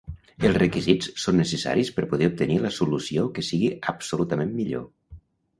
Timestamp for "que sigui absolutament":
3.37-4.57